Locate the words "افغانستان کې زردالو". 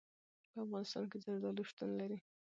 0.65-1.67